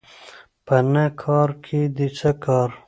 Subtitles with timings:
[0.65, 2.69] په نه کارکې دې څه کار